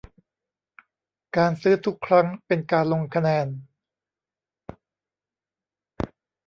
[1.37, 3.47] การซื้อทุกครั้งเป็นการลงคะแนน